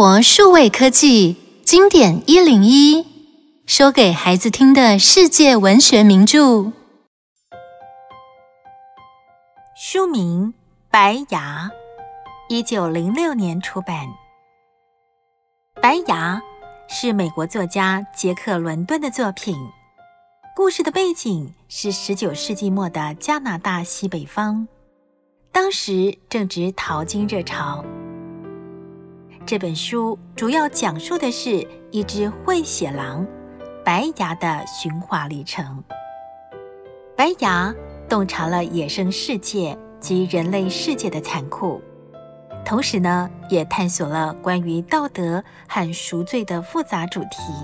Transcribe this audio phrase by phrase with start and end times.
[0.00, 3.04] 活数位科技经典一零一，
[3.66, 6.70] 说给孩子听的世界文学名著。
[9.76, 10.52] 书名
[10.88, 11.72] 《白牙》，
[12.48, 14.06] 一九零六年出版。
[15.82, 16.40] 《白牙》
[16.94, 19.56] 是美国作家杰克·伦敦的作品。
[20.54, 24.68] 故事的背景是十九世纪末的加拿大西北方，
[25.50, 27.84] 当时正值淘金热潮。
[29.48, 33.26] 这本书主要讲述的是一只混血狼
[33.82, 35.82] 白牙的驯化历程。
[37.16, 37.74] 白牙
[38.10, 41.80] 洞察了野生世界及人类世界的残酷，
[42.62, 47.54] 同时呢，也探索了关于道德和赎罪的复杂主题。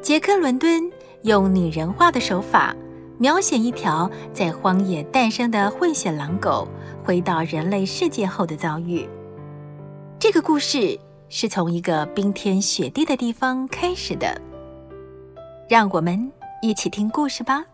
[0.00, 0.80] 杰克·伦敦
[1.22, 2.72] 用拟人化的手法
[3.18, 6.66] 描写一条在荒野诞生的混血狼狗
[7.04, 9.08] 回到人类世界后的遭遇。
[10.18, 10.98] 这个故事
[11.28, 14.40] 是从一个冰天雪地的地方开始的。
[15.68, 17.64] 让我们一起听故事吧。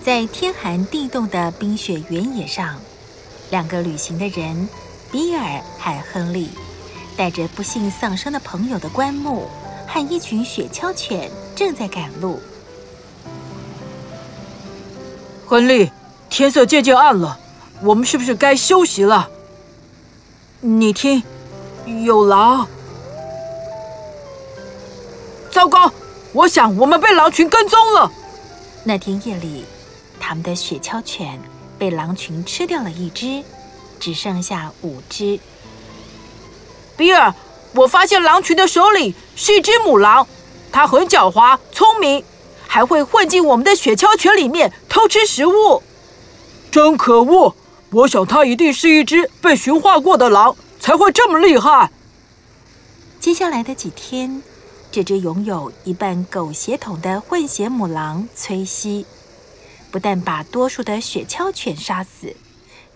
[0.00, 2.76] 在天寒地冻的冰雪原野上，
[3.50, 4.68] 两个旅行的人。
[5.12, 6.48] 比尔和亨利
[7.16, 9.48] 带着不幸丧生的朋友的棺木
[9.86, 12.40] 和一群雪橇犬正在赶路。
[15.46, 15.90] 亨利，
[16.30, 17.38] 天色渐渐暗了，
[17.82, 19.28] 我们是不是该休息了？
[20.60, 21.22] 你听，
[22.04, 22.66] 有狼！
[25.50, 25.92] 糟糕，
[26.32, 28.10] 我想我们被狼群跟踪了。
[28.84, 29.64] 那天夜里，
[30.18, 31.38] 他们的雪橇犬
[31.78, 33.42] 被狼群吃掉了一只。
[34.00, 35.38] 只剩下五只。
[36.96, 37.34] 比尔，
[37.74, 40.26] 我发现狼群的首领是一只母狼，
[40.70, 42.24] 它很狡猾、聪明，
[42.66, 45.82] 还会混进我们的雪橇犬里面偷吃食物。
[46.70, 47.54] 真可恶！
[47.90, 51.90] 我想它一定是一只被驯化过的狼，才会这么厉害。
[53.20, 54.42] 接下来的几天，
[54.90, 59.04] 这只拥有一半狗血统的混血母狼崔西，
[59.90, 62.34] 不但把多数的雪橇犬杀死。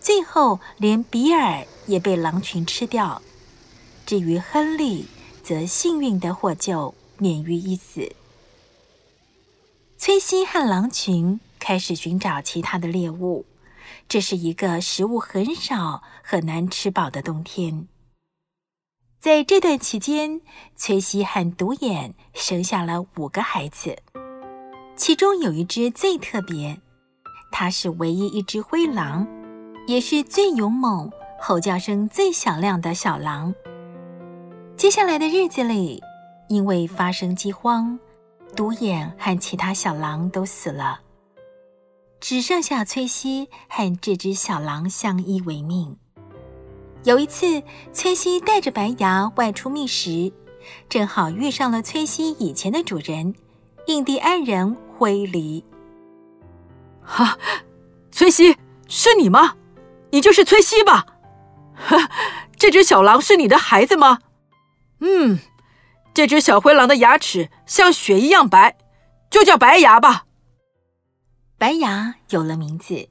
[0.01, 3.21] 最后，连比尔也被狼群吃掉。
[4.07, 5.05] 至于亨利，
[5.43, 8.13] 则幸运地获救，免于一死。
[9.99, 13.45] 崔西和狼群开始寻找其他的猎物。
[14.09, 17.89] 这是一个食物很少、很难吃饱的冬天。
[19.19, 20.41] 在这段期间，
[20.77, 23.97] 崔西和独眼生下了五个孩子，
[24.97, 26.81] 其中有一只最特别，
[27.51, 29.27] 它是唯一一只灰狼。
[29.89, 33.55] 也是最勇猛、吼叫声最响亮的小狼。
[34.77, 36.03] 接下来的日子里，
[36.49, 37.99] 因为发生饥荒，
[38.55, 41.01] 独眼和其他小狼都死了，
[42.21, 45.97] 只剩下崔西和这只小狼相依为命。
[47.05, 47.63] 有一次，
[47.95, 50.31] 崔西带着白牙外出觅食，
[50.91, 53.35] 正好遇上了崔西以前的主人——
[53.89, 55.65] 印第安人灰狸。
[57.01, 57.39] 哈，
[58.11, 58.59] 崔西，
[58.89, 59.55] 是你吗？
[60.11, 61.07] 你就是崔西吧？
[61.75, 62.11] 哈，
[62.59, 64.19] 这只小狼是你的孩子吗？
[65.01, 65.39] 嗯，
[66.15, 68.77] 这只小灰狼的牙齿像雪一样白，
[69.31, 70.25] 就叫白牙吧。
[71.59, 73.09] 白牙有了名字，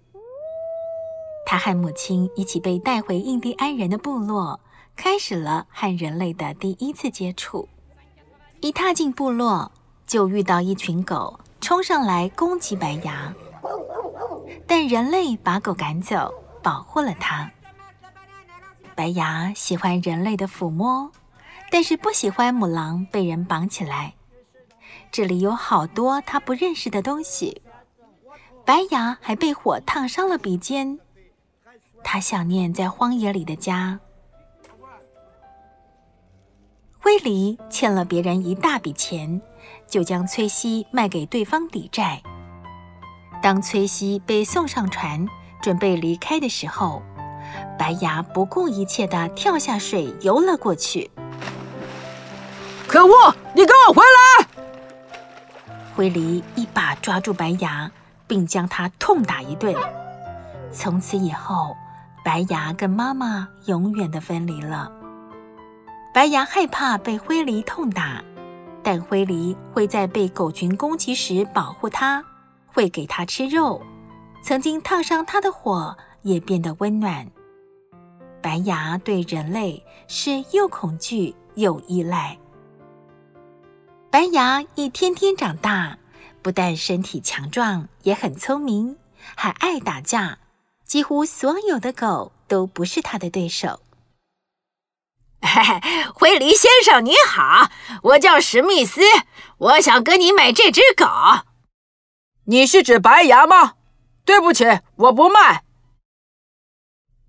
[1.45, 4.59] 他和母亲一起被带回印第安人的部落，
[4.95, 7.67] 开始了和人类的第一次接触。
[8.61, 9.71] 一踏进部落，
[10.07, 13.33] 就遇到一群狗冲上来攻击白牙，
[14.65, 16.33] 但人类把狗赶走。
[16.65, 17.51] 保护了它。
[18.95, 21.11] 白牙喜欢人类的抚摸，
[21.71, 24.13] 但是不喜欢母狼被人绑起来。
[25.11, 27.61] 这里有好多他不认识的东西。
[28.65, 30.99] 白牙还被火烫伤了鼻尖。
[32.03, 33.99] 他想念在荒野里的家。
[36.99, 39.41] 灰狸欠了别人一大笔钱，
[39.87, 42.21] 就将崔西卖给对方抵债。
[43.43, 45.27] 当崔西被送上船，
[45.61, 47.03] 准备离开的时候，
[47.77, 51.11] 白牙不顾一切地跳下水游了过去。
[52.95, 53.35] 可恶！
[53.53, 54.47] 你给我回来！
[55.93, 57.91] 灰狸一把抓住白牙，
[58.25, 59.75] 并将他痛打一顿。
[60.71, 61.75] 从此以后，
[62.23, 64.89] 白牙跟妈妈永远的分离了。
[66.13, 68.23] 白牙害怕被灰狸痛打，
[68.81, 72.23] 但灰狸会在被狗群攻击时保护它，
[72.65, 73.81] 会给它吃肉。
[74.41, 77.27] 曾经烫伤它的火也变得温暖。
[78.41, 82.37] 白牙对人类是又恐惧又依赖。
[84.15, 85.97] 白牙一天天长大，
[86.41, 88.97] 不但身体强壮，也很聪明，
[89.35, 90.39] 还爱打架。
[90.85, 93.81] 几乎所有的狗都不是他的对手。
[95.41, 97.69] 嘿嘿，灰狸先生你好，
[98.03, 99.01] 我叫史密斯，
[99.57, 101.05] 我想跟你买这只狗。
[102.45, 103.73] 你是指白牙吗？
[104.23, 104.63] 对不起，
[104.95, 105.65] 我不卖。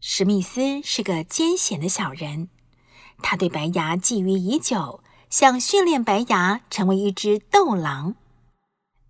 [0.01, 2.49] 史密斯是个奸险的小人，
[3.21, 5.03] 他对白牙觊觎已久。
[5.29, 8.15] 想训练白牙成为一只斗狼，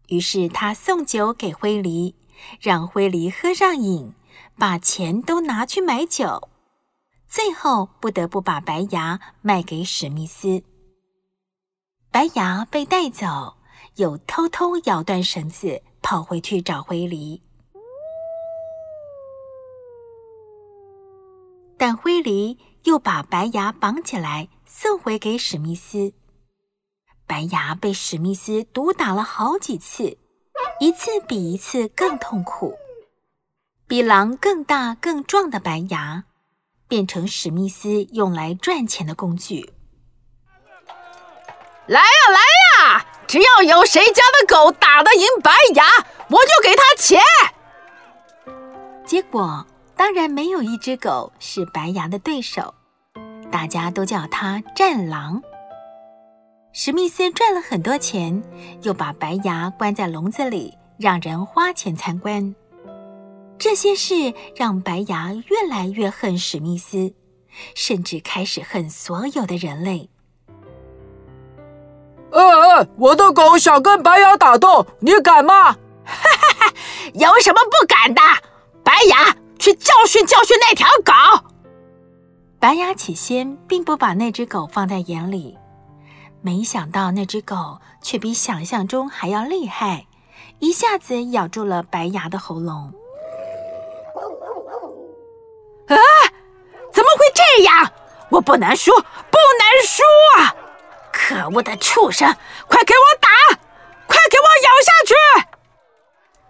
[0.09, 2.15] 于是他送酒给灰狸，
[2.61, 4.15] 让灰狸喝上瘾，
[4.57, 6.49] 把钱都拿去买酒，
[7.29, 10.63] 最后不得不把白牙卖给史密斯。
[12.11, 13.57] 白牙被带走，
[13.97, 17.43] 又偷偷咬断绳子，跑回去找灰狸，
[21.77, 24.49] 但灰狸又把白牙绑起来。
[24.67, 26.13] 送回给史密斯。
[27.27, 30.19] 白牙被史密斯毒打了好几次，
[30.81, 32.77] 一次比一次更痛苦。
[33.87, 36.25] 比狼更大更壮的白牙，
[36.89, 39.73] 变成史密斯用来赚钱的工具。
[41.87, 42.41] 来呀来
[42.89, 43.07] 呀！
[43.29, 45.85] 只要有谁家的狗打得赢白牙，
[46.29, 47.21] 我就给他钱。
[49.05, 49.65] 结果
[49.97, 52.75] 当然没有一只狗是白牙的对手。
[53.51, 55.43] 大家都叫他战狼。
[56.73, 58.43] 史密斯赚了很多钱，
[58.83, 62.55] 又把白牙关在笼子里，让人花钱参观。
[63.59, 67.15] 这些事让白牙越来越恨史密斯，
[67.75, 70.11] 甚至开始恨所有的人类。
[72.33, 75.73] 哎哎，我的狗想跟白牙打斗，你敢吗？
[75.73, 76.73] 哈哈哈，
[77.15, 78.21] 有什么不敢的？
[78.85, 81.56] 白牙，去教训教训那条狗。
[82.67, 85.57] 白牙起先并不把那只狗放在眼里，
[86.43, 90.09] 没想到那只狗却比想象中还要厉害，
[90.59, 92.93] 一下子咬住了白牙的喉咙。
[95.87, 95.95] 啊！
[96.93, 97.93] 怎么会这样？
[98.31, 100.03] 我不能输，不能输
[100.37, 100.57] 啊！
[101.13, 102.35] 可恶的畜生，
[102.67, 103.29] 快给我打，
[104.09, 105.15] 快给我咬下去！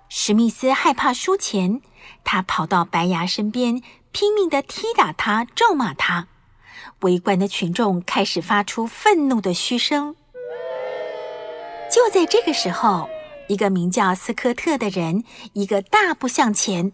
[0.09, 1.83] 史密斯害怕输钱，
[2.25, 3.83] 他跑到白牙身边。
[4.19, 6.29] 拼命地踢打他，咒骂他。
[7.01, 10.17] 围观的群众开始发出愤怒的嘘声。
[11.93, 13.11] 就在这个时候，
[13.47, 15.23] 一个名叫斯科特的人
[15.53, 16.93] 一个大步向前，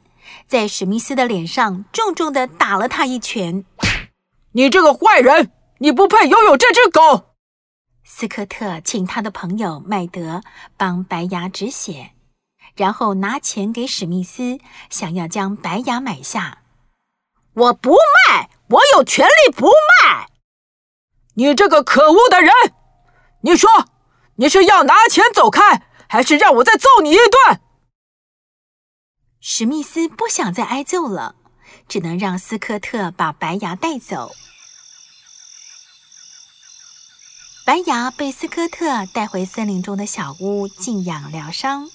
[0.49, 3.65] 在史密斯的脸上重重地打了他一拳。
[4.55, 7.37] 你这个坏人，你不配拥有这只狗！
[8.03, 10.43] 斯科特请他的朋友麦德
[10.77, 12.15] 帮白牙止血，
[12.75, 14.59] 然后拿钱给史密斯，
[14.91, 16.62] 想要将白牙买下。
[17.55, 20.29] 我不卖，我有权利不卖。
[21.35, 22.51] 你这个可恶的人，
[23.43, 23.69] 你说
[24.37, 27.61] 你是要拿钱走开，还是让我再揍你一顿？
[29.41, 31.35] 史密斯不想再挨揍了，
[31.89, 34.33] 只能让斯科特把白牙带走。
[37.67, 41.91] 白牙被斯科特带回森林中的小屋静养疗伤，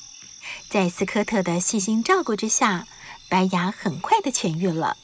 [0.69, 2.87] 在斯科特的细心照顾之下，
[3.27, 4.97] 白牙很快的痊愈了。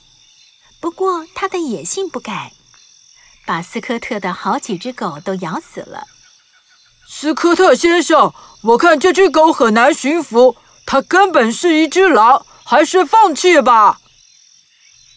[0.83, 2.51] 不过，他的野性不改，
[3.45, 6.07] 把斯科特的好几只狗都咬死了。
[7.07, 14.01] 斯科特先生，我看这只狗很难驯服，它根本是一只狼，还是放弃吧。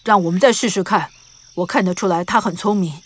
[0.05, 1.11] 让我们再试试看。
[1.57, 3.03] 我看得出来它很聪明，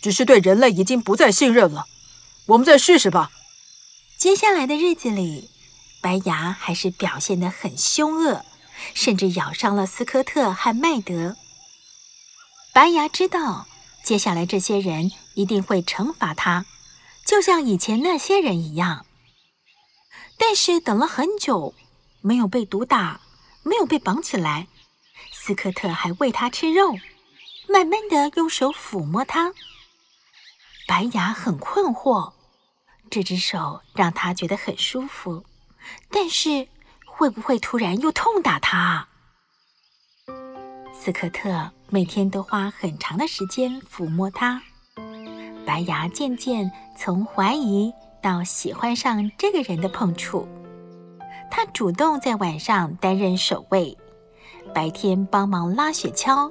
[0.00, 1.86] 只是对人类已经不再信任了。
[2.46, 3.32] 我们再试试吧。
[4.16, 5.50] 接下来的日子里，
[6.00, 8.44] 白牙还是表现得很凶恶，
[8.94, 11.34] 甚至咬伤了斯科特和麦德。
[12.76, 13.66] 白牙知道，
[14.04, 16.66] 接下来这些人一定会惩罚他，
[17.24, 19.06] 就像以前那些人一样。
[20.36, 21.72] 但是等了很久，
[22.20, 23.22] 没有被毒打，
[23.62, 24.66] 没有被绑起来，
[25.32, 26.92] 斯科特还喂他吃肉，
[27.66, 29.54] 慢慢的用手抚摸他。
[30.86, 32.34] 白牙很困惑，
[33.10, 35.46] 这只手让他觉得很舒服，
[36.10, 36.68] 但是
[37.06, 39.08] 会不会突然又痛打他？
[40.92, 44.60] 斯科特每天都花很长的时间抚摸它，
[45.64, 50.46] 白牙渐渐从怀疑到喜欢上这个人的碰触。
[51.48, 53.96] 他主动在晚上担任守卫，
[54.74, 56.50] 白天帮忙拉雪橇，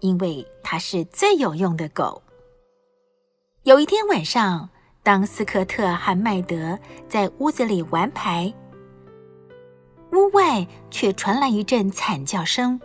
[0.00, 2.22] 因为他是最有用的狗。
[3.62, 4.68] 有一天晚上，
[5.02, 6.78] 当斯科特和麦德
[7.08, 8.52] 在屋子里玩牌，
[10.12, 12.78] 屋外却传来一阵惨叫声。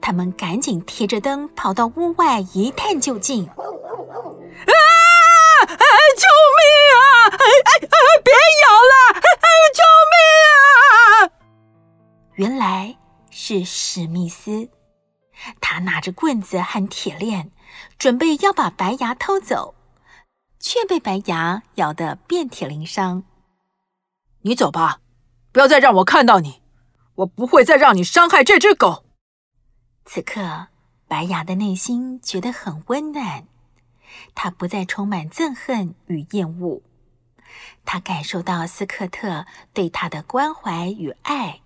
[0.00, 3.46] 他们赶紧提着灯跑到屋外一探究竟。
[3.46, 3.62] 啊！
[5.66, 6.24] 救
[6.56, 6.62] 命
[6.94, 6.98] 啊！
[7.28, 7.44] 哎
[7.74, 7.86] 哎，
[8.24, 9.20] 别咬了！
[9.74, 10.16] 救命
[10.52, 11.30] 啊！
[12.34, 12.96] 原来
[13.30, 14.68] 是史密斯，
[15.60, 17.50] 他拿着棍子和铁链，
[17.98, 19.74] 准备要把白牙偷走，
[20.58, 23.24] 却被白牙咬得遍体鳞伤。
[24.42, 25.00] 你走吧，
[25.52, 26.62] 不要再让我看到你，
[27.16, 29.04] 我不会再让你伤害这只狗。
[30.10, 30.68] 此刻，
[31.06, 33.46] 白牙的内心觉得很温暖，
[34.34, 36.80] 他不再充满憎恨与厌恶，
[37.84, 41.60] 他感受到斯科特对他的关怀与爱。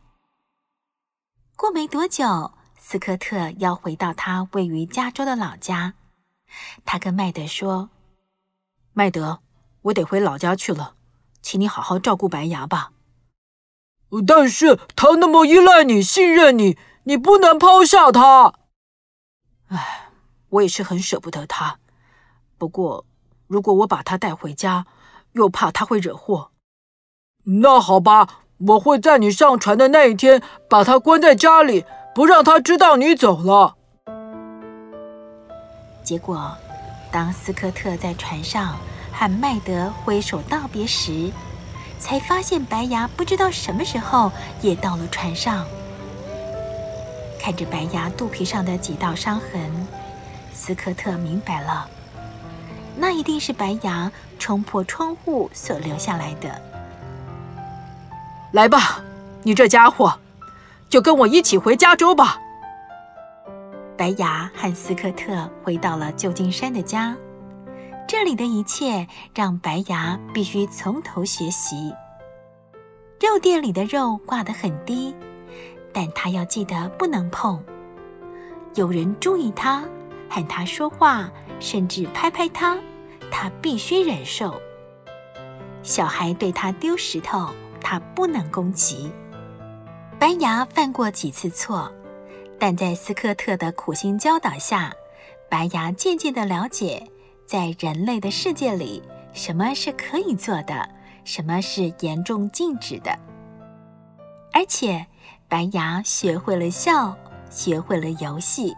[1.55, 2.53] 过没多久。
[2.77, 5.95] 斯科特要回到他位于加州的老家，
[6.85, 7.91] 他跟麦德说
[8.93, 9.39] ：“麦德，
[9.83, 10.97] 我得回老家去了，
[11.41, 12.91] 请你好好照顾白牙吧。
[14.27, 18.55] 但是他那么依赖你、信任你，你不能抛下他。
[19.69, 20.11] 唉，
[20.51, 21.79] 我也是很舍不得他。
[22.59, 23.05] 不过，
[23.47, 24.87] 如果我把他带回家，
[25.33, 26.51] 又怕他会惹祸。
[27.45, 33.75] 那好吧，我会在你上船的那一天把他关在家里。”不让他知道你走了。
[36.05, 36.55] 结果，
[37.11, 38.77] 当斯科特在船上
[39.11, 41.33] 和麦德挥手道别时，
[41.99, 44.31] 才发现白牙不知道什么时候
[44.61, 45.67] 也到了船上。
[47.43, 49.69] 看着白牙肚皮上的几道伤痕，
[50.55, 51.91] 斯科特明白了，
[52.97, 56.63] 那一定是白牙冲破窗户所留下来的。
[58.53, 59.03] 来吧，
[59.43, 60.17] 你这家伙！
[60.89, 62.39] 就跟我一起回加州吧。
[63.97, 67.17] 白牙和斯科特回到了旧金山的家，
[68.07, 71.93] 这里的一切让白牙必须从头学习。
[73.19, 75.13] 肉店里的肉挂得很低，
[75.93, 77.63] 但他要记得不能碰。
[78.75, 79.85] 有人注意他，
[80.29, 81.31] 喊他说话，
[81.61, 82.79] 甚至拍拍他，
[83.31, 84.61] 他必须忍受。
[85.83, 89.13] 小孩对他丢石头，他不能攻击。
[90.19, 91.93] 白牙犯过几次错，
[92.59, 94.93] 但在斯科特的苦心教导下，
[95.51, 97.07] 白牙渐渐地了解，
[97.45, 100.89] 在人类的世界里，什么是可以做的，
[101.25, 103.19] 什么是严重禁止的。
[104.53, 105.05] 而且，
[105.53, 107.15] 白牙学会了笑，
[107.51, 108.75] 学会了游戏。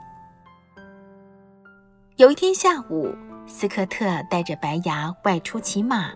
[2.17, 3.15] 有一天下午，
[3.47, 6.11] 斯科特带着白牙外出骑马，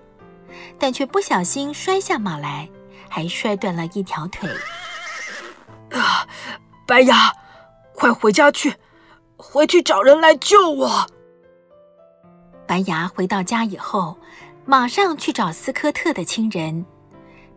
[0.76, 2.68] 但却不小心摔下马来，
[3.08, 4.50] 还摔断了一条腿。
[5.92, 6.26] 啊，
[6.88, 7.32] 白牙，
[7.94, 8.74] 快回家去，
[9.36, 11.06] 回去找人来救我。
[12.66, 14.18] 白牙回到家以后，
[14.64, 16.84] 马上去找斯科特的亲人。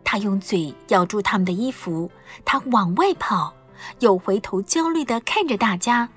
[0.04, 2.10] 他用嘴咬住他们的衣服，
[2.44, 3.54] 他往外跑，
[4.00, 6.08] 又回头焦虑地看着大家。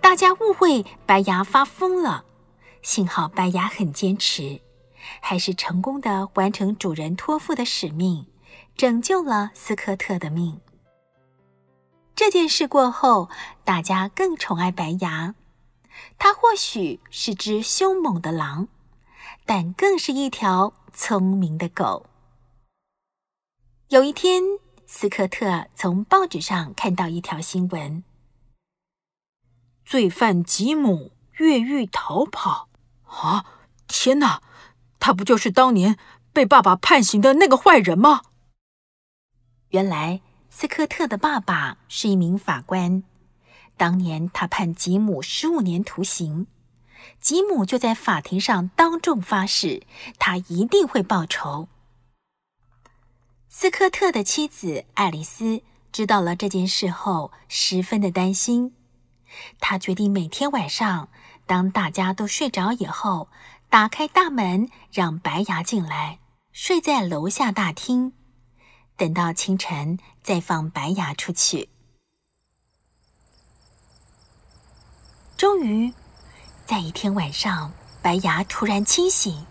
[0.00, 2.24] 大家误会白牙发疯了，
[2.82, 4.60] 幸好白牙很坚持，
[5.20, 8.26] 还是成功地完成主人托付的使命，
[8.76, 10.60] 拯救了斯科特的命。
[12.14, 13.28] 这件事过后，
[13.64, 15.34] 大家更宠爱白牙。
[16.18, 18.68] 它或许是只凶猛的狼，
[19.44, 22.06] 但更是一条聪明的狗。
[23.88, 24.42] 有一天，
[24.86, 28.04] 斯科特从报纸上看到一条新闻：
[29.86, 32.68] 罪犯吉姆越狱逃跑。
[33.06, 33.46] 啊！
[33.86, 34.42] 天哪，
[35.00, 35.96] 他不就是当年
[36.34, 38.24] 被爸爸判刑的那个坏人吗？
[39.70, 40.20] 原来。
[40.50, 43.04] 斯科特的爸爸是一名法官，
[43.76, 46.46] 当年他判吉姆十五年徒刑，
[47.20, 49.82] 吉姆就在法庭上当众发誓，
[50.18, 51.68] 他一定会报仇。
[53.60, 58.72] 斯科特的妻子爱丽丝知道了这件事后，十分的担心，
[59.58, 61.08] 她决定每天晚上，
[61.44, 63.28] 当大家都睡着以后，
[63.68, 66.20] 打开大门，让白牙进来，
[66.52, 68.12] 睡在楼下大厅。
[68.96, 71.68] 等到清晨再放白牙出去。
[75.36, 75.92] 终于，
[76.64, 79.44] 在一天晚上，白牙突然清醒，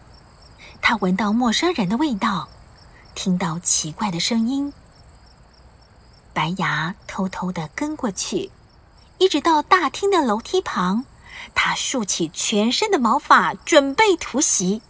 [0.82, 2.48] 他闻到陌生人的味道，
[3.18, 4.72] 听到奇怪的声音。
[6.34, 8.52] 白牙偷偷地跟过去，
[9.18, 11.04] 一直到大厅的楼梯旁，
[11.56, 14.84] 他竖起全身的毛发，准备突袭。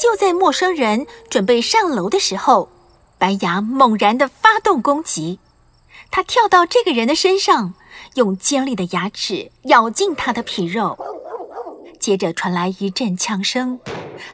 [0.00, 2.70] 就在陌生人准备上楼的时候，
[3.18, 5.38] 白牙猛然地发动攻击，
[6.10, 7.74] 他跳到这个人的身上，
[8.14, 11.11] 用尖利的牙齿咬进他的皮肉。
[12.02, 13.78] 接着传来一阵枪声，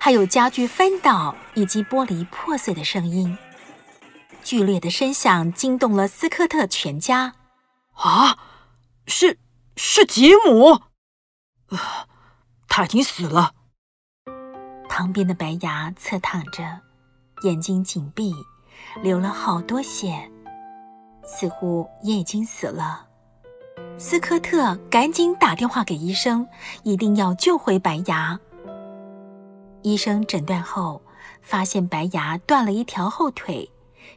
[0.00, 3.37] 还有家具翻倒以及玻璃破碎的声音。
[4.42, 7.34] 剧烈的声响惊动了斯科特全家。
[7.92, 8.38] 啊，
[9.06, 9.38] 是
[9.76, 10.80] 是吉姆，
[11.68, 12.08] 啊，
[12.68, 13.52] 他已经死了。
[14.88, 16.80] 旁边的白牙侧躺着，
[17.42, 18.32] 眼睛紧闭。
[19.02, 20.30] 流了好多血，
[21.22, 23.08] 似乎也已经死了。
[24.00, 26.47] 斯科特赶紧打电话给医生，
[26.85, 28.38] 一定要救回白牙。
[29.83, 31.02] 医生诊断后，
[31.43, 33.69] 发现白牙断了一条后腿，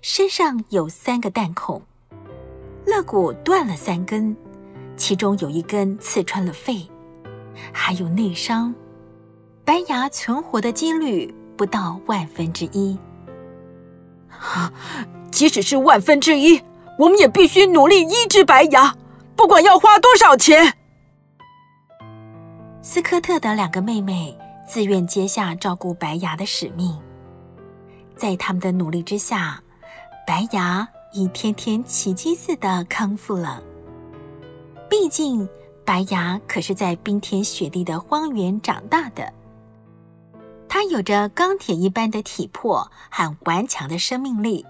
[0.04, 1.82] 身上有三个弹孔，
[2.86, 4.38] 肋骨断了三根，
[4.96, 6.88] 其中有一根刺穿了肺，
[7.74, 8.72] 还有内伤。
[9.66, 12.96] 白牙存活的几率不到万分之一。
[14.30, 14.72] 啊，
[15.32, 16.62] 即使是万分之一，
[17.00, 18.96] 我们也必须努力医治白牙。
[19.42, 20.78] 不管要花多少钱，
[22.84, 26.96] 斯科特的两个妹妹自愿接下照顾白牙的使命。
[28.16, 29.60] 在他们的努力之下，
[30.28, 33.64] 白牙一天天奇迹似的康复了。
[34.88, 35.50] 毕竟，
[35.84, 39.34] 白牙可是在冰天雪地的荒原长大的，
[40.70, 44.64] 他有着钢铁一般的体魄和顽强的生命力，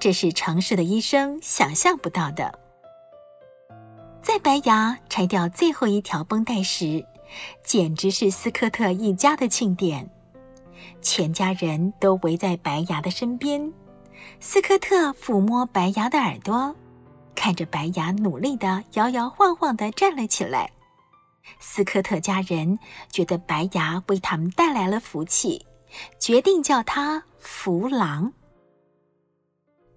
[0.00, 2.63] 这是城市的医生想象不到的。
[4.24, 7.04] 在白牙拆掉最后一条绷带时，
[7.62, 10.08] 简直是斯科特一家的庆典。
[11.02, 13.70] 全家人都围在白牙的身边，
[14.40, 16.74] 斯科特抚摸白牙的耳朵，
[17.34, 20.72] 看着白牙努力地摇摇晃晃地站了起来。
[21.60, 22.78] 斯科特家人
[23.10, 25.66] 觉得白牙为他们带来了福气，
[26.18, 28.32] 决定叫他福狼。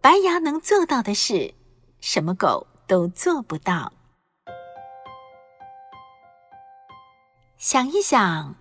[0.02, 1.54] 白牙能做到的事，
[2.02, 3.94] 什么狗都做不到。
[7.58, 8.54] 想一想，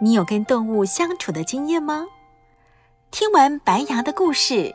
[0.00, 2.06] 你有跟动物相处的经验吗？
[3.10, 4.72] 听完白牙的故事，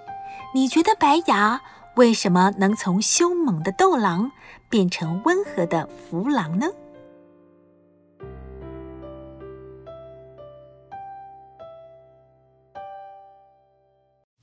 [0.53, 1.61] 你觉得白牙
[1.95, 4.33] 为什么能从凶猛的斗狼
[4.69, 6.67] 变成温和的福狼呢？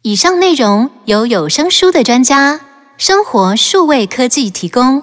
[0.01, 2.59] 以上内容由有声书的专家
[2.97, 5.03] 生活数位科技提供。